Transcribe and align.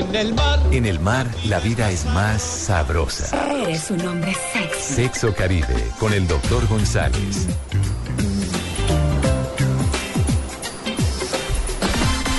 En 0.00 0.16
el 0.16 0.34
mar. 0.34 0.58
En 0.72 0.86
el 0.86 0.98
mar, 0.98 1.26
la 1.44 1.60
vida 1.60 1.90
es 1.90 2.06
más 2.06 2.40
sabrosa. 2.40 3.28
Eres 3.52 3.90
un 3.90 4.00
hombre 4.06 4.34
sexy. 4.50 4.94
Sexo 4.94 5.34
Caribe, 5.34 5.74
con 5.98 6.14
el 6.14 6.26
doctor 6.26 6.66
González. 6.68 7.48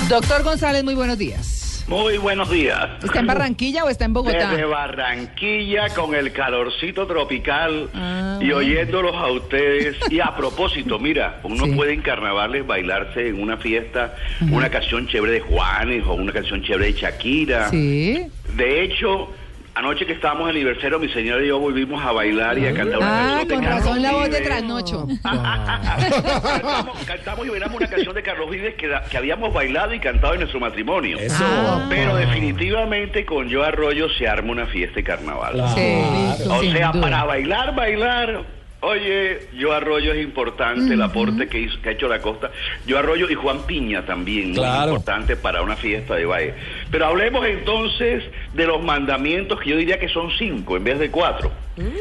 Doctor 0.08 0.42
González, 0.42 0.82
muy 0.82 0.96
buenos 0.96 1.16
días. 1.18 1.61
Muy 1.88 2.16
buenos 2.16 2.48
días. 2.50 2.88
¿Está 3.02 3.20
en 3.20 3.26
Barranquilla 3.26 3.84
o 3.84 3.88
está 3.88 4.04
en 4.04 4.12
Bogotá? 4.14 4.50
Desde 4.50 4.64
Barranquilla 4.64 5.88
con 5.94 6.14
el 6.14 6.32
calorcito 6.32 7.06
tropical 7.06 7.90
Ah, 7.92 8.38
y 8.40 8.50
oyéndolos 8.52 9.14
a 9.14 9.26
ustedes. 9.30 9.96
Y 10.10 10.20
a 10.20 10.34
propósito, 10.36 10.98
mira, 10.98 11.40
uno 11.42 11.66
Sí. 11.66 11.72
puede 11.72 11.92
en 11.92 12.00
carnavales 12.02 12.66
bailarse 12.66 13.28
en 13.28 13.42
una 13.42 13.56
fiesta 13.56 14.14
una 14.50 14.70
canción 14.70 15.06
chévere 15.08 15.34
de 15.34 15.40
Juanes 15.40 16.04
o 16.06 16.14
una 16.14 16.32
canción 16.32 16.62
chévere 16.62 16.92
de 16.92 17.00
Shakira. 17.00 17.68
Sí. 17.68 18.26
De 18.54 18.82
hecho, 18.84 19.28
anoche 19.74 20.04
que 20.06 20.12
estábamos 20.12 20.44
en 20.50 20.56
aniversario, 20.56 20.98
mi 20.98 21.08
señora 21.08 21.42
y 21.42 21.48
yo 21.48 21.58
volvimos 21.58 22.04
a 22.04 22.12
bailar 22.12 22.58
y 22.58 22.66
a 22.66 22.74
cantar 22.74 22.98
una 22.98 23.06
Ah, 23.08 23.38
canción 23.38 23.48
de 23.48 23.54
con 23.54 23.64
Carlos 23.64 23.84
razón 23.84 24.02
la 24.02 24.12
voz 24.12 24.30
de 24.30 24.40
trasnocho. 24.40 25.06
cantamos, 25.22 27.04
cantamos 27.06 27.46
y 27.46 27.50
bailamos 27.50 27.76
una 27.76 27.88
canción 27.88 28.14
de 28.14 28.22
Carlos 28.22 28.50
Vives 28.50 28.74
que, 28.74 28.90
que 29.10 29.16
habíamos 29.16 29.52
bailado 29.52 29.94
y 29.94 30.00
cantado 30.00 30.34
en 30.34 30.40
nuestro 30.40 30.60
matrimonio. 30.60 31.18
Eso. 31.18 31.44
Ah. 31.44 31.86
Pero 31.88 32.16
definitivamente 32.16 33.24
con 33.24 33.48
Yo 33.48 33.64
Arroyo 33.64 34.08
se 34.10 34.28
arma 34.28 34.52
una 34.52 34.66
fiesta 34.66 34.96
de 34.96 35.04
carnaval. 35.04 35.54
Sí, 35.74 36.46
O 36.48 36.62
sea, 36.62 36.92
para 36.92 37.24
bailar, 37.24 37.74
bailar. 37.74 38.61
Oye, 38.84 39.48
Yo 39.56 39.72
Arroyo 39.72 40.12
es 40.12 40.22
importante, 40.24 40.92
el 40.94 41.02
aporte 41.02 41.46
que, 41.46 41.60
hizo, 41.60 41.80
que 41.80 41.90
ha 41.90 41.92
hecho 41.92 42.08
la 42.08 42.20
costa. 42.20 42.50
Yo 42.84 42.98
Arroyo 42.98 43.30
y 43.30 43.34
Juan 43.34 43.60
Piña 43.62 44.04
también, 44.04 44.48
muy 44.48 44.56
Claro. 44.58 44.88
importante 44.88 45.36
para 45.36 45.62
una 45.62 45.76
fiesta 45.76 46.16
de 46.16 46.24
baile. 46.26 46.54
Pero 46.90 47.06
hablemos 47.06 47.46
entonces 47.46 48.24
de 48.52 48.66
los 48.66 48.82
mandamientos, 48.82 49.60
que 49.60 49.70
yo 49.70 49.76
diría 49.76 50.00
que 50.00 50.08
son 50.08 50.30
cinco 50.36 50.76
en 50.76 50.82
vez 50.82 50.98
de 50.98 51.10
cuatro. 51.12 51.52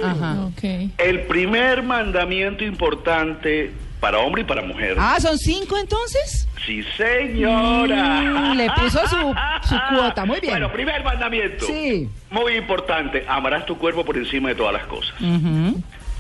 Ajá. 0.04 0.50
El 0.98 1.22
primer 1.28 1.84
mandamiento 1.84 2.64
importante 2.64 3.72
para 4.00 4.18
hombre 4.18 4.42
y 4.42 4.46
para 4.46 4.64
mujer. 4.64 4.96
Ah, 5.00 5.18
¿son 5.20 5.38
cinco 5.38 5.78
entonces? 5.78 6.48
Sí, 6.66 6.84
señora. 6.98 8.22
Mm, 8.22 8.58
le 8.58 8.68
puso 8.72 9.00
su- 9.08 9.36
su 9.70 9.76
cuota, 9.90 10.26
muy 10.26 10.40
bien. 10.40 10.54
Bueno, 10.54 10.72
primer 10.72 11.04
mandamiento. 11.04 11.66
Sí. 11.68 12.10
Muy 12.32 12.54
importante, 12.56 13.24
amarás 13.28 13.66
tu 13.68 13.78
cuerpo 13.78 14.04
por 14.04 14.18
encima 14.18 14.50
de 14.50 14.56
todas 14.56 14.74
las 14.74 14.86
cosas. 14.88 15.14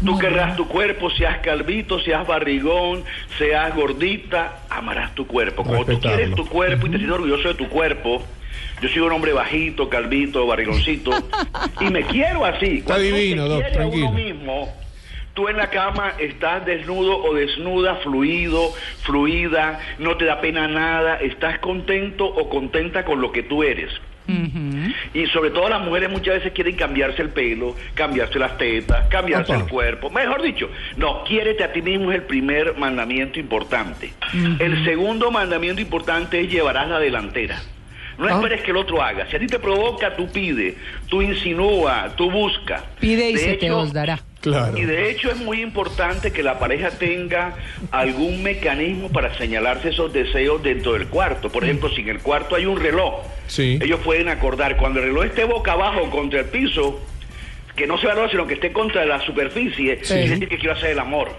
Tú 0.04 0.18
querrás 0.18 0.56
tu 0.56 0.68
cuerpo, 0.68 1.10
seas 1.12 1.40
calvito, 1.40 2.00
seas 2.00 2.26
barrigón, 2.26 3.04
seas 3.38 3.76
gordita, 3.76 4.64
amarás 4.70 5.14
tu 5.14 5.28
cuerpo. 5.28 5.64
Como 5.64 5.86
tú 5.86 6.00
quieres 6.00 6.34
tu 6.36 6.46
cuerpo 6.48 6.88
y 6.88 6.92
te 6.92 6.98
sientes 6.98 7.16
orgulloso 7.16 7.50
de 7.50 7.54
tu 7.54 7.70
cuerpo, 7.70 8.24
yo 8.82 8.90
soy 8.90 9.00
un 9.02 9.12
hombre 9.12 9.34
bajito, 9.34 9.90
calvito, 9.90 10.48
barrigoncito, 10.48 11.12
y 11.80 11.90
me 11.90 12.04
quiero 12.04 12.46
así. 12.46 12.80
Está 12.80 12.96
Cuando 12.96 13.16
divino, 13.16 13.48
Doc, 13.48 13.60
uno 13.60 13.72
tranquilo. 13.72 14.12
mismo, 14.12 14.74
tú 15.36 15.48
en 15.48 15.58
la 15.58 15.70
cama 15.70 16.14
estás 16.18 16.66
desnudo 16.66 17.24
o 17.24 17.36
desnuda, 17.36 17.96
fluido, 17.98 18.74
fluida, 19.04 19.80
no 20.00 20.18
te 20.18 20.26
da 20.26 20.42
pena 20.42 20.68
nada, 20.68 21.18
estás 21.18 21.60
contento 21.60 22.26
o 22.26 22.50
contenta 22.50 23.06
con 23.06 23.22
lo 23.22 23.32
que 23.32 23.44
tú 23.44 23.64
eres. 23.64 23.92
Y 25.14 25.26
sobre 25.28 25.50
todo 25.52 25.68
las 25.68 25.82
mujeres 25.82 26.10
muchas 26.10 26.36
veces 26.36 26.54
quieren 26.54 26.76
cambiarse 26.76 27.22
el 27.22 27.30
pelo, 27.30 27.76
cambiarse 27.96 28.40
las 28.40 28.58
tetas, 28.58 29.08
cambiarse 29.10 29.52
Opa. 29.54 29.62
el 29.64 29.70
cuerpo. 29.70 30.10
Mejor 30.10 30.42
dicho, 30.42 30.70
no, 30.96 31.24
quiérete 31.26 31.64
a 31.66 31.74
ti 31.74 31.82
mismo 31.82 32.12
es 32.12 32.18
el 32.20 32.24
primer 32.24 32.78
mandamiento 32.78 33.40
importante. 33.40 34.14
El 34.60 34.84
segundo 34.86 35.30
mandamiento 35.30 35.82
importante 35.82 36.40
es 36.40 36.50
llevarás 36.50 36.88
la 36.88 37.00
delantera. 37.00 37.62
No 38.18 38.28
Ah. 38.28 38.32
esperes 38.36 38.62
que 38.62 38.72
el 38.72 38.78
otro 38.78 39.02
haga. 39.02 39.26
Si 39.30 39.36
a 39.36 39.40
ti 39.40 39.48
te 39.48 39.60
provoca, 39.60 40.16
tú 40.16 40.32
pide, 40.32 40.76
tú 41.10 41.22
insinúa, 41.22 42.10
tú 42.16 42.30
busca. 42.30 42.84
Pide 43.00 43.32
y 43.32 43.34
De 43.34 43.40
se 43.40 43.54
te 43.56 43.72
os 43.72 43.92
dará. 43.92 44.20
Claro. 44.42 44.76
y 44.78 44.86
de 44.86 45.12
hecho 45.12 45.30
es 45.30 45.38
muy 45.38 45.62
importante 45.62 46.32
que 46.32 46.42
la 46.42 46.58
pareja 46.58 46.90
tenga 46.90 47.56
algún 47.92 48.42
mecanismo 48.42 49.10
para 49.10 49.38
señalarse 49.38 49.90
esos 49.90 50.12
deseos 50.12 50.64
dentro 50.64 50.94
del 50.94 51.08
cuarto. 51.08 51.50
Por 51.52 51.64
ejemplo, 51.64 51.90
si 51.94 52.02
en 52.02 52.10
el 52.10 52.20
cuarto 52.20 52.56
hay 52.56 52.66
un 52.66 52.80
reloj, 52.80 53.22
Sí. 53.48 53.78
ellos 53.82 54.00
pueden 54.04 54.30
acordar 54.30 54.78
cuando 54.78 55.00
el 55.00 55.06
reloj 55.08 55.26
esté 55.26 55.44
boca 55.44 55.74
abajo 55.74 56.10
contra 56.10 56.40
el 56.40 56.46
piso, 56.48 57.00
que 57.76 57.86
no 57.88 57.98
se 58.00 58.08
valora, 58.08 58.30
sino 58.30 58.48
que 58.48 58.56
esté 58.56 58.72
contra 58.74 59.06
la 59.06 59.24
superficie, 59.26 60.00
Sí. 60.04 60.14
es 60.16 60.30
decir, 60.32 60.48
que 60.50 60.58
quiero 60.58 60.74
hacer 60.74 60.90
el 60.92 61.00
amor. 61.00 61.30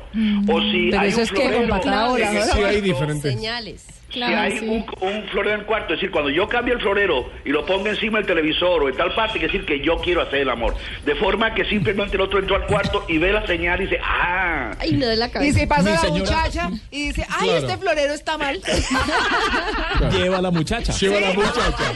O 0.48 0.60
si 0.60 0.88
Pero 0.90 1.00
hay 1.02 1.08
eso 1.08 1.18
un 1.18 1.22
es 1.24 1.30
que 1.32 1.48
florero. 1.48 2.16
Sí, 2.54 2.62
hay 2.62 2.80
diferentes. 2.80 3.34
Señales. 3.34 3.86
Si 4.12 4.22
hay 4.22 4.58
un, 4.68 4.84
un 5.00 5.24
florero 5.28 5.54
en 5.54 5.60
el 5.60 5.66
cuarto, 5.66 5.94
es 5.94 6.00
decir, 6.00 6.10
cuando 6.10 6.30
yo 6.30 6.48
cambio 6.48 6.74
el 6.74 6.80
florero 6.80 7.30
y 7.44 7.50
lo 7.50 7.64
pongo 7.66 7.86
encima 7.88 8.18
del 8.18 8.26
televisor 8.26 8.82
o 8.82 8.88
en 8.88 8.96
tal 8.96 9.14
parte, 9.14 9.38
es 9.38 9.44
decir, 9.44 9.64
que 9.64 9.80
yo 9.80 9.96
quiero 9.98 10.22
hacer 10.22 10.40
el 10.40 10.50
amor. 10.50 10.74
De 11.04 11.14
forma 11.14 11.54
que 11.54 11.64
simplemente 11.64 12.16
el 12.16 12.22
otro 12.22 12.38
entró 12.38 12.56
al 12.56 12.66
cuarto 12.66 13.04
y 13.08 13.18
ve 13.18 13.32
la 13.32 13.46
señal 13.46 13.80
y 13.80 13.84
dice, 13.84 13.98
ah, 14.04 14.72
Ay, 14.78 14.92
me 14.92 15.06
doy 15.06 15.16
la 15.16 15.26
Y 15.26 15.30
cabeza. 15.30 15.58
si 15.60 15.66
pasa 15.66 15.82
Mi 15.82 15.90
la 15.90 15.98
señora- 15.98 16.20
muchacha 16.20 16.70
y 16.90 17.06
dice, 17.08 17.26
ay, 17.30 17.48
Claro. 17.48 17.66
este 17.66 17.78
florero 17.78 18.12
está 18.14 18.38
mal. 18.38 18.60
Lleva 20.12 20.38
a 20.38 20.42
la 20.42 20.50
muchacha. 20.50 20.92
Lleva 20.92 21.18
a 21.18 21.20
la 21.20 21.32
muchacha. 21.34 21.92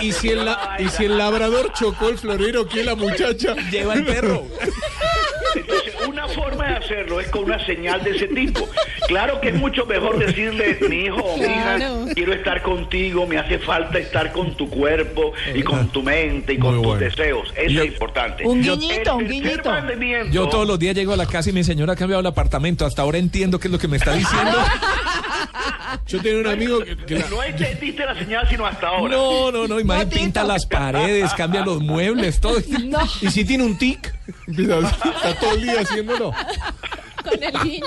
Y 0.00 0.12
si, 0.12 0.28
el 0.30 0.44
la- 0.44 0.76
y 0.78 0.88
si 0.88 1.04
el 1.04 1.16
labrador 1.18 1.72
chocó 1.72 2.08
el 2.08 2.18
florero, 2.18 2.66
¿qué 2.68 2.84
la 2.84 2.94
muchacha? 2.94 3.54
Lleva 3.70 3.94
el 3.94 4.04
perro. 4.04 4.44
Entonces, 5.54 5.94
una 6.08 6.26
forma 6.28 6.66
de 6.68 6.76
hacerlo 6.76 7.20
es 7.20 7.28
con 7.28 7.44
una 7.44 7.64
señal 7.64 8.02
de 8.02 8.10
ese 8.10 8.26
tipo. 8.28 8.68
Claro 9.08 9.40
que 9.40 9.48
es 9.50 9.54
mucho 9.56 9.84
mejor 9.86 10.18
decirle, 10.18 10.78
mi 10.88 11.04
hijo 11.04 11.16
o 11.22 11.36
mi 11.36 11.44
hija, 11.44 11.78
quiero 12.14 12.32
estar 12.32 12.62
contigo, 12.62 13.26
me 13.26 13.38
hace 13.38 13.58
falta 13.58 13.98
estar 13.98 14.32
con 14.32 14.56
tu 14.56 14.68
cuerpo 14.70 15.32
y 15.54 15.62
con 15.62 15.88
tu 15.88 16.02
mente 16.02 16.54
y 16.54 16.58
con 16.58 16.70
Muy 16.74 16.82
tus 16.82 16.86
bueno. 16.92 17.00
deseos. 17.04 17.52
Eso 17.56 17.70
Yo- 17.70 17.82
es 17.82 17.88
importante. 17.92 18.46
Un 18.46 18.62
guiñito, 18.62 19.16
un 19.16 19.28
guiñito. 19.28 19.70
Yo 20.30 20.48
todos 20.48 20.66
los 20.66 20.78
días 20.78 20.94
llego 20.94 21.12
a 21.12 21.16
la 21.16 21.26
casa 21.26 21.50
y 21.50 21.52
mi 21.52 21.64
señora 21.64 21.92
ha 21.92 21.96
cambiado 21.96 22.20
el 22.20 22.26
apartamento. 22.26 22.86
Hasta 22.86 23.02
ahora 23.02 23.18
entiendo 23.18 23.58
qué 23.58 23.68
es 23.68 23.72
lo 23.72 23.78
que 23.78 23.88
me 23.88 23.96
está 23.96 24.14
diciendo. 24.14 24.56
Yo 26.06 26.20
tenía 26.20 26.40
un 26.40 26.46
amigo 26.48 26.80
que, 26.80 26.96
que 26.96 27.14
la- 27.18 27.28
No 27.28 27.42
entendiste 27.42 28.04
la 28.04 28.14
señal 28.18 28.48
sino 28.48 28.66
hasta 28.66 28.88
ahora. 28.88 29.14
No, 29.14 29.50
no, 29.52 29.66
no. 29.68 29.80
Imagínate, 29.80 30.16
pinta 30.16 30.44
las 30.44 30.66
paredes, 30.66 31.32
cambia 31.34 31.64
los 31.64 31.80
muebles, 31.80 32.40
todo. 32.40 32.58
No. 32.84 32.98
y 33.20 33.28
si 33.30 33.44
tiene 33.44 33.64
un 33.64 33.78
tic, 33.78 34.12
está 34.48 35.34
todo 35.40 35.54
el 35.54 35.62
día 35.62 35.80
haciéndolo. 35.80 36.32
Con 37.22 37.42
el 37.42 37.64
niño. 37.70 37.86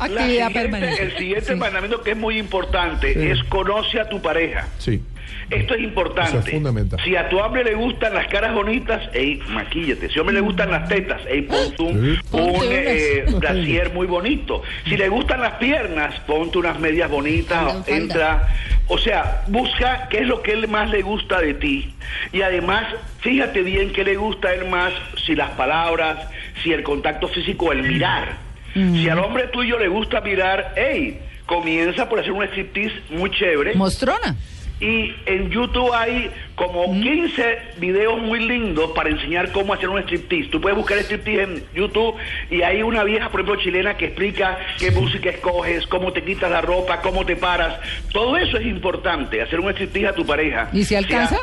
Actividad 0.00 0.26
siguiente- 0.26 0.60
permanente. 0.60 1.02
El 1.02 1.16
siguiente 1.18 1.52
Sí. 1.52 1.54
mandamiento 1.54 2.02
que 2.02 2.10
es 2.12 2.16
muy 2.16 2.38
importante 2.38 3.12
Sí. 3.14 3.28
es 3.28 3.44
conoce 3.44 4.00
a 4.00 4.08
tu 4.08 4.20
pareja. 4.20 4.68
Sí. 4.78 5.02
Esto 5.50 5.74
es 5.74 5.80
importante. 5.80 6.30
Eso 6.30 6.38
es 6.40 6.50
fundamental. 6.50 6.98
Si 7.04 7.14
a 7.14 7.28
tu 7.28 7.38
hombre 7.38 7.62
le 7.62 7.74
gustan 7.74 8.14
las 8.14 8.26
caras 8.26 8.52
bonitas, 8.52 9.08
ey, 9.12 9.40
maquíllate. 9.48 10.08
Si 10.08 10.18
a 10.18 10.22
hombre 10.22 10.34
le 10.34 10.40
gustan 10.40 10.70
las 10.72 10.88
tetas, 10.88 11.20
ey, 11.28 11.42
ponte 11.42 11.82
un, 11.82 11.98
un 12.10 12.20
Ponte 12.30 13.18
eh, 13.20 13.24
unas. 13.28 13.40
brasier 13.40 13.92
muy 13.92 14.06
bonito. 14.08 14.62
Si 14.88 14.96
le 14.96 15.08
gustan 15.08 15.40
las 15.40 15.52
piernas, 15.54 16.18
ponte 16.26 16.58
unas 16.58 16.80
medias 16.80 17.08
bonitas, 17.08 17.76
entra. 17.88 18.48
O 18.88 18.98
sea, 18.98 19.44
busca 19.46 20.08
qué 20.10 20.18
es 20.20 20.26
lo 20.26 20.42
que 20.42 20.52
él 20.52 20.66
más 20.68 20.90
le 20.90 21.02
gusta 21.02 21.40
de 21.40 21.54
ti. 21.54 21.94
Y 22.32 22.42
además, 22.42 22.84
fíjate 23.20 23.62
bien 23.62 23.92
qué 23.92 24.02
le 24.04 24.16
gusta 24.16 24.48
a 24.48 24.54
él 24.54 24.68
más, 24.68 24.92
si 25.26 25.36
las 25.36 25.50
palabras, 25.50 26.28
si 26.64 26.72
el 26.72 26.82
contacto 26.82 27.28
físico, 27.28 27.70
el 27.72 27.82
mirar. 27.84 28.45
Si 28.76 29.08
al 29.08 29.18
hombre 29.20 29.46
tuyo 29.48 29.78
le 29.78 29.88
gusta 29.88 30.20
mirar, 30.20 30.74
hey, 30.76 31.18
comienza 31.46 32.08
por 32.08 32.20
hacer 32.20 32.32
un 32.32 32.44
striptease 32.44 32.94
muy 33.08 33.30
chévere. 33.30 33.74
Mostrona. 33.74 34.36
Y 34.78 35.14
en 35.24 35.48
YouTube 35.48 35.90
hay 35.94 36.30
como 36.54 36.92
15 36.92 37.58
videos 37.78 38.20
muy 38.20 38.40
lindos 38.46 38.90
para 38.94 39.08
enseñar 39.08 39.50
cómo 39.50 39.72
hacer 39.72 39.88
un 39.88 39.98
striptease. 40.02 40.50
Tú 40.50 40.60
puedes 40.60 40.76
buscar 40.76 40.98
striptease 40.98 41.42
en 41.42 41.64
YouTube 41.74 42.16
y 42.50 42.60
hay 42.60 42.82
una 42.82 43.02
vieja, 43.02 43.30
por 43.30 43.40
ejemplo, 43.40 43.62
chilena 43.62 43.96
que 43.96 44.06
explica 44.06 44.58
qué 44.78 44.90
música 44.90 45.30
escoges, 45.30 45.86
cómo 45.86 46.12
te 46.12 46.22
quitas 46.22 46.50
la 46.50 46.60
ropa, 46.60 47.00
cómo 47.00 47.24
te 47.24 47.36
paras. 47.36 47.80
Todo 48.12 48.36
eso 48.36 48.58
es 48.58 48.66
importante, 48.66 49.40
hacer 49.40 49.60
un 49.60 49.70
striptease 49.70 50.08
a 50.08 50.12
tu 50.12 50.26
pareja. 50.26 50.68
¿Y 50.74 50.84
si 50.84 50.94
alcanza? 50.94 51.38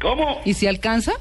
¿Cómo? 0.00 0.42
¿Y 0.44 0.54
si 0.54 0.66
alcanza? 0.66 1.12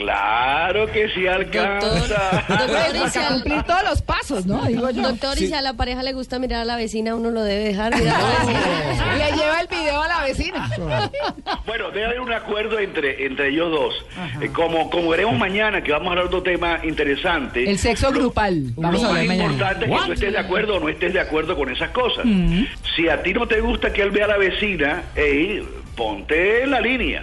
Claro 0.00 0.86
que 0.90 1.08
sí 1.10 1.26
alcanza. 1.26 1.86
Doctor, 1.88 2.18
doctor, 2.48 2.96
y 3.06 3.10
si 3.10 3.18
al- 3.18 3.32
cumplir 3.34 3.62
todos 3.64 3.82
los 3.84 4.02
pasos, 4.02 4.46
¿no? 4.46 4.64
Digo 4.64 4.88
yo. 4.90 5.02
doctor, 5.02 5.36
y 5.38 5.46
si 5.48 5.52
a 5.54 5.60
la 5.60 5.74
pareja 5.74 6.02
le 6.02 6.12
gusta 6.14 6.38
mirar 6.38 6.62
a 6.62 6.64
la 6.64 6.76
vecina, 6.76 7.14
uno 7.14 7.30
lo 7.30 7.42
debe 7.42 7.64
dejar 7.64 7.94
mirar 7.94 8.16
a 8.18 8.22
la 8.22 8.44
vecina. 8.88 9.16
Le 9.18 9.36
lleva 9.36 9.60
el 9.60 9.66
video 9.68 10.02
a 10.02 10.08
la 10.08 10.22
vecina. 10.22 10.70
Bueno, 11.66 11.90
debe 11.90 12.06
haber 12.06 12.20
un 12.20 12.32
acuerdo 12.32 12.78
entre, 12.78 13.26
entre 13.26 13.48
ellos 13.48 13.70
dos. 13.70 13.94
Eh, 14.40 14.48
como, 14.52 14.88
como 14.90 15.10
veremos 15.10 15.36
mañana, 15.38 15.82
que 15.82 15.92
vamos 15.92 16.08
a 16.08 16.10
hablar 16.12 16.30
de 16.30 16.36
otro 16.36 16.50
tema 16.50 16.80
interesante. 16.82 17.68
El 17.70 17.78
sexo 17.78 18.10
grupal. 18.10 18.72
Vamos 18.76 19.02
lo 19.02 19.08
a 19.08 19.12
más 19.12 19.26
mañana. 19.26 19.44
importante 19.52 19.84
es 19.84 19.90
que 20.00 20.06
tú 20.06 20.12
estés 20.12 20.32
de 20.32 20.38
acuerdo 20.38 20.76
o 20.76 20.80
no 20.80 20.88
estés 20.88 21.12
de 21.12 21.20
acuerdo 21.20 21.56
con 21.56 21.70
esas 21.70 21.90
cosas. 21.90 22.24
Si 22.96 23.08
a 23.08 23.22
ti 23.22 23.34
no 23.34 23.46
te 23.46 23.60
gusta 23.60 23.92
que 23.92 24.00
él 24.02 24.10
vea 24.10 24.24
a 24.24 24.28
la 24.28 24.38
vecina, 24.38 25.02
ey, 25.14 25.62
ponte 25.94 26.62
en 26.64 26.70
la 26.70 26.80
línea. 26.80 27.22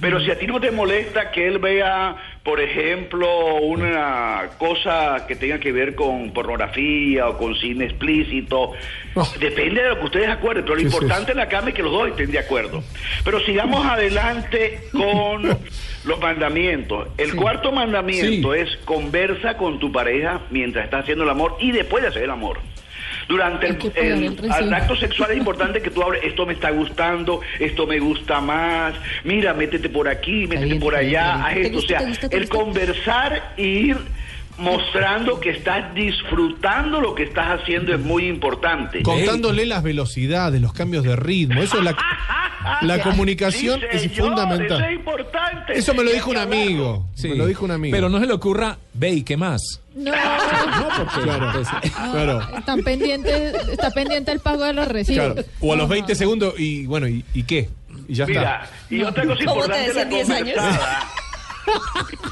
Pero 0.00 0.20
si 0.20 0.30
a 0.30 0.38
ti 0.38 0.46
no 0.46 0.60
te 0.60 0.70
molesta 0.70 1.30
que 1.30 1.46
él 1.46 1.58
vea, 1.58 2.16
por 2.42 2.60
ejemplo, 2.60 3.56
una 3.56 4.50
cosa 4.58 5.24
que 5.26 5.34
tenga 5.36 5.58
que 5.58 5.72
ver 5.72 5.94
con 5.94 6.32
pornografía 6.32 7.28
o 7.28 7.36
con 7.36 7.54
cine 7.56 7.86
explícito. 7.86 8.72
Oh. 9.14 9.32
Depende 9.40 9.82
de 9.82 9.88
lo 9.90 9.98
que 9.98 10.04
ustedes 10.06 10.28
acuerden, 10.28 10.64
pero 10.64 10.76
lo 10.76 10.80
Sí, 10.80 10.88
sí. 10.88 10.94
importante 10.94 11.32
en 11.32 11.38
la 11.38 11.48
cama 11.48 11.70
es 11.70 11.74
que 11.74 11.82
los 11.82 11.92
dos 11.92 12.08
estén 12.08 12.30
de 12.30 12.38
acuerdo. 12.38 12.82
Pero 13.24 13.40
sigamos 13.40 13.84
adelante 13.84 14.80
con 14.92 15.42
los 16.04 16.20
mandamientos. 16.20 17.08
El 17.18 17.34
cuarto 17.34 17.72
mandamiento 17.72 18.54
es 18.54 18.76
conversa 18.84 19.56
con 19.56 19.78
tu 19.80 19.90
pareja 19.92 20.40
mientras 20.50 20.84
estás 20.84 21.02
haciendo 21.02 21.24
el 21.24 21.30
amor 21.30 21.56
y 21.60 21.72
después 21.72 22.02
de 22.02 22.08
hacer 22.10 22.22
el 22.24 22.30
amor. 22.30 22.58
Durante 23.28 23.68
el, 23.68 24.74
acto 24.74 24.96
sexual 24.96 25.30
es 25.30 25.38
importante 25.38 25.80
que 25.80 25.90
tú 25.90 26.02
hables, 26.02 26.22
esto 26.24 26.46
me 26.46 26.52
está 26.52 26.70
gustando, 26.70 27.40
esto 27.58 27.86
me 27.86 27.98
gusta 27.98 28.40
más, 28.40 28.94
mira, 29.24 29.54
métete 29.54 29.88
por 29.88 30.08
aquí, 30.08 30.46
métete 30.46 30.66
bien, 30.66 30.80
por 30.80 30.94
allá, 30.94 31.46
haz 31.46 31.56
esto. 31.56 31.78
O 31.78 31.80
¿Te 31.80 31.86
sea, 31.86 32.02
gusta, 32.02 32.26
el 32.30 32.48
conversar 32.48 33.54
y 33.56 33.62
ir 33.62 33.96
mostrando 34.58 35.40
que 35.40 35.50
estás 35.50 35.94
disfrutando 35.94 37.00
lo 37.00 37.14
que 37.14 37.24
estás 37.24 37.60
haciendo 37.60 37.92
es 37.94 38.00
muy 38.00 38.26
importante. 38.28 39.02
Contándole 39.02 39.66
las 39.66 39.82
velocidades, 39.82 40.60
los 40.60 40.72
cambios 40.72 41.04
de 41.04 41.16
ritmo. 41.16 41.62
Eso 41.62 41.78
es 41.78 41.84
la, 41.84 41.96
la 42.82 43.02
comunicación 43.02 43.80
Sí, 43.80 43.86
es 43.90 44.02
señor, 44.02 44.28
fundamental. 44.28 44.78
Eso 44.80 44.88
es 44.90 44.94
importante. 44.96 45.72
Eso 45.78 45.94
me 45.94 46.04
lo 46.04 46.12
dijo 46.12 46.30
un 46.30 46.36
amigo. 46.38 47.06
Sí. 47.14 47.28
Me 47.28 47.34
lo 47.36 47.46
dijo 47.46 47.64
un 47.64 47.72
amigo. 47.72 47.94
Pero 47.96 48.08
no 48.08 48.20
se 48.20 48.26
le 48.26 48.32
ocurra, 48.32 48.78
ve 48.92 49.10
y 49.10 49.22
qué 49.22 49.36
más. 49.36 49.60
No, 49.94 50.12
Claro, 51.22 51.52
claro, 52.12 52.40
Están 52.58 52.82
pendientes, 52.82 53.54
está 53.68 53.90
pendiente 53.90 54.32
el 54.32 54.40
pago 54.40 54.64
de 54.64 54.72
los 54.72 54.88
recibos. 54.88 55.32
claro. 55.34 55.48
O 55.60 55.72
a 55.72 55.76
los 55.76 55.88
20 55.88 56.14
segundos 56.14 56.54
y 56.58 56.86
bueno, 56.86 57.08
¿y, 57.08 57.24
y 57.34 57.42
qué? 57.44 57.68
Y 58.08 58.14
ya 58.14 58.26
Mira, 58.26 58.64
está. 58.64 58.94
y 58.94 59.02
otra 59.02 59.24
cosa 59.24 59.44
¿Cómo 59.44 59.62
te 59.66 59.86
importante 59.86 59.94
la 59.94 60.02
en 60.02 60.08
10 60.10 60.30
años? 60.30 60.54
conversada. 60.58 61.08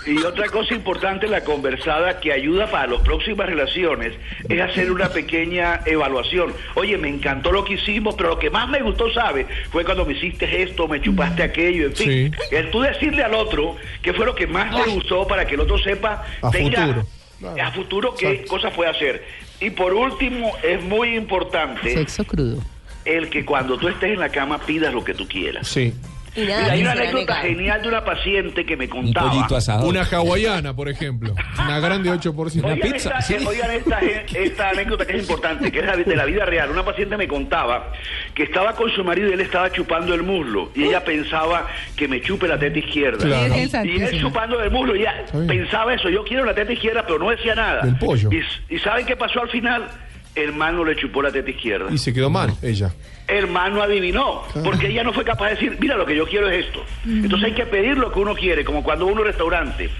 Y 0.06 0.18
otra 0.24 0.48
cosa 0.48 0.74
importante 0.74 1.28
la 1.28 1.42
conversada 1.44 2.18
que 2.20 2.32
ayuda 2.32 2.70
para 2.70 2.88
las 2.88 3.00
próximas 3.02 3.46
relaciones 3.46 4.12
es 4.48 4.60
hacer 4.60 4.90
una 4.90 5.08
pequeña 5.10 5.80
evaluación. 5.86 6.52
Oye, 6.74 6.98
me 6.98 7.08
encantó 7.08 7.52
lo 7.52 7.64
que 7.64 7.74
hicimos, 7.74 8.14
pero 8.16 8.30
lo 8.30 8.38
que 8.38 8.50
más 8.50 8.68
me 8.68 8.80
gustó, 8.82 9.12
¿sabes? 9.12 9.46
Fue 9.70 9.84
cuando 9.84 10.04
me 10.04 10.14
hiciste 10.14 10.62
esto, 10.62 10.88
me 10.88 11.00
chupaste 11.00 11.42
aquello, 11.42 11.86
en 11.86 11.94
fin. 11.96 12.34
Sí. 12.50 12.54
El 12.56 12.70
tú 12.70 12.80
decirle 12.80 13.22
al 13.22 13.34
otro 13.34 13.76
qué 14.02 14.12
fue 14.12 14.26
lo 14.26 14.34
que 14.34 14.46
más 14.46 14.74
te 14.84 14.90
gustó 14.90 15.26
para 15.26 15.46
que 15.46 15.54
el 15.54 15.60
otro 15.60 15.78
sepa 15.78 16.24
A 16.42 16.50
tenga- 16.50 16.86
futuro. 16.86 17.06
Claro. 17.38 17.62
a 17.64 17.70
futuro 17.72 18.14
qué 18.16 18.28
Exacto. 18.30 18.50
cosas 18.50 18.72
puede 18.74 18.90
hacer. 18.90 19.24
Y 19.60 19.70
por 19.70 19.94
último, 19.94 20.52
es 20.62 20.82
muy 20.82 21.16
importante 21.16 21.94
sexo 21.94 22.24
crudo. 22.24 22.62
el 23.04 23.30
que 23.30 23.44
cuando 23.44 23.78
tú 23.78 23.88
estés 23.88 24.12
en 24.12 24.20
la 24.20 24.28
cama 24.28 24.58
pidas 24.58 24.92
lo 24.92 25.02
que 25.04 25.14
tú 25.14 25.26
quieras. 25.26 25.66
Sí. 25.68 25.92
Y 26.34 26.42
nada, 26.46 26.72
hay 26.72 26.80
una 26.82 26.92
anécdota 26.92 27.34
genial 27.36 27.82
de 27.82 27.88
una 27.88 28.04
paciente 28.04 28.64
que 28.64 28.76
me 28.76 28.84
Un 28.86 28.90
contaba. 28.90 29.30
pollito 29.30 29.56
asado. 29.56 29.86
Una 29.86 30.02
hawaiana, 30.02 30.74
por 30.74 30.88
ejemplo. 30.88 31.34
Una 31.58 31.78
grande 31.80 32.10
8%. 32.10 32.64
Una 32.64 32.74
Oigan, 32.74 32.92
pizza, 32.92 33.08
esta, 33.10 33.20
sí. 33.22 33.34
eh, 33.34 33.44
oigan 33.46 33.70
esta, 33.70 33.98
esta 34.34 34.68
anécdota 34.70 35.04
que 35.06 35.16
es 35.16 35.20
importante, 35.22 35.70
que 35.70 35.80
es 35.80 35.84
la- 35.84 35.96
de 35.96 36.16
la 36.16 36.24
vida 36.24 36.44
real. 36.46 36.70
Una 36.70 36.84
paciente 36.84 37.16
me 37.16 37.28
contaba 37.28 37.92
que 38.34 38.44
estaba 38.44 38.72
con 38.74 38.90
su 38.90 39.04
marido 39.04 39.28
y 39.28 39.32
él 39.34 39.40
estaba 39.42 39.70
chupando 39.70 40.14
el 40.14 40.22
muslo. 40.22 40.70
Y 40.74 40.84
ella 40.84 41.04
pensaba 41.04 41.66
que 41.96 42.08
me 42.08 42.20
chupe 42.22 42.48
la 42.48 42.58
teta 42.58 42.78
izquierda. 42.78 43.18
Claro. 43.24 43.54
Y 43.84 44.00
él 44.02 44.20
chupando 44.20 44.62
el 44.62 44.70
muslo, 44.70 44.96
y 44.96 45.00
ella 45.00 45.24
pensaba 45.46 45.92
eso. 45.94 46.08
Yo 46.08 46.24
quiero 46.24 46.44
la 46.44 46.54
teta 46.54 46.72
izquierda, 46.72 47.04
pero 47.06 47.18
no 47.18 47.30
decía 47.30 47.54
nada. 47.54 47.82
Del 47.82 47.96
pollo. 47.98 48.30
Y, 48.32 48.74
y 48.74 48.78
¿saben 48.78 49.04
qué 49.04 49.16
pasó 49.16 49.42
al 49.42 49.50
final? 49.50 49.86
El 50.34 50.52
man 50.54 50.76
no 50.76 50.84
le 50.84 50.96
chupó 50.96 51.22
la 51.22 51.30
teta 51.30 51.50
izquierda. 51.50 51.90
Y 51.92 51.98
se 51.98 52.12
quedó 52.14 52.30
mal 52.30 52.54
ella. 52.62 52.90
el 53.28 53.46
man 53.48 53.74
no 53.74 53.82
adivinó, 53.82 54.42
porque 54.64 54.88
ella 54.88 55.04
no 55.04 55.12
fue 55.12 55.24
capaz 55.24 55.50
de 55.50 55.54
decir, 55.54 55.76
mira, 55.80 55.96
lo 55.96 56.06
que 56.06 56.16
yo 56.16 56.26
quiero 56.26 56.48
es 56.50 56.66
esto. 56.66 56.84
Entonces 57.06 57.48
hay 57.48 57.54
que 57.54 57.66
pedir 57.66 57.98
lo 57.98 58.10
que 58.12 58.18
uno 58.18 58.34
quiere, 58.34 58.64
como 58.64 58.82
cuando 58.82 59.06
uno 59.06 59.18
a 59.18 59.20
un 59.20 59.26
restaurante. 59.26 59.90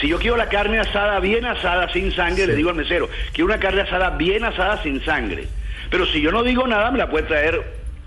Si 0.00 0.08
yo 0.08 0.18
quiero 0.18 0.36
la 0.36 0.48
carne 0.48 0.78
asada 0.78 1.18
bien 1.20 1.44
asada, 1.46 1.90
sin 1.92 2.12
sangre, 2.14 2.46
le 2.46 2.54
digo 2.56 2.70
al 2.70 2.76
mesero, 2.76 3.08
quiero 3.32 3.46
una 3.46 3.58
carne 3.58 3.82
asada 3.82 4.10
bien 4.10 4.44
asada, 4.44 4.82
sin 4.82 5.02
sangre. 5.04 5.48
Pero 5.90 6.06
si 6.06 6.20
yo 6.20 6.30
no 6.30 6.42
digo 6.42 6.66
nada, 6.66 6.90
me 6.90 6.98
la 6.98 7.08
puede 7.10 7.26
traer 7.26 7.60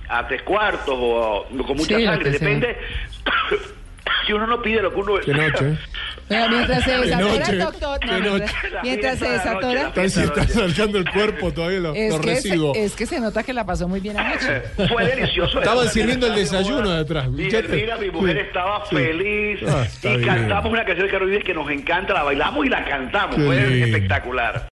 a 0.10 0.28
tres 0.28 0.42
cuartos 0.44 0.96
o, 0.96 1.48
o 1.48 1.64
con 1.66 1.76
mucha 1.78 1.98
Sí, 1.98 2.06
sangre. 2.06 2.30
Depende. 2.32 2.78
si 4.26 4.34
uno 4.34 4.48
no 4.48 4.62
pide 4.62 4.82
lo 4.82 4.94
que 4.94 5.00
uno... 5.00 5.16
Qué 5.20 5.34
noche. 5.34 5.78
Pero 6.28 6.50
mientras 6.50 6.84
se 6.84 6.92
desatora 6.98 7.38
noche, 7.38 7.56
doctor, 7.58 8.00
no, 8.06 8.38
mientras, 8.82 9.20
se 9.20 9.30
desatora, 9.30 9.92
se 10.10 10.24
está 10.24 10.48
saltando 10.48 10.98
el 10.98 11.10
cuerpo 11.10 11.52
todavía 11.52 11.80
los, 11.80 11.96
es 11.98 12.12
los 12.12 12.22
que, 12.22 12.36
se, 12.38 12.56
es 12.76 12.96
que 12.96 13.06
se 13.06 13.20
nota 13.20 13.44
que 13.44 13.54
la 13.54 13.66
pasó 13.66 13.88
muy 13.88 14.00
bien 14.00 14.18
anoche. 14.18 14.62
Fue 14.90 15.06
delicioso. 15.06 15.60
Estaban 15.60 15.88
sirviendo 15.90 16.28
el 16.28 16.36
desayuno 16.36 16.90
de 16.90 17.00
atrás. 17.02 17.30
Mira, 17.30 17.98
mi 17.98 18.10
mujer 18.10 18.38
estaba 18.38 18.86
Sí. 18.90 18.96
feliz. 18.96 19.60
Ah, 19.68 19.84
está 19.86 20.10
y 20.12 20.18
bien. 20.18 20.28
cantamos 20.30 20.72
una 20.72 20.86
canción 20.86 21.06
de 21.08 21.12
Carlos 21.12 21.30
Vives 21.30 21.44
que 21.44 21.54
nos 21.54 21.70
encanta, 21.70 22.14
la 22.14 22.24
bailamos 22.24 22.66
y 22.66 22.70
la 22.70 22.84
cantamos. 22.86 23.36
Qué 23.36 23.42
Fue 23.44 23.56
lindo. 23.68 23.86
espectacular. 23.86 24.68